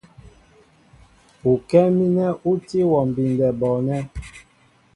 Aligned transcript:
Ukɛ́ɛ́ 1.51 1.93
mínɛ 1.97 2.25
ú 2.49 2.51
tí 2.67 2.79
wɔ 2.89 2.99
mbindɛ 3.09 3.47
bɔɔnɛ́. 3.59 4.01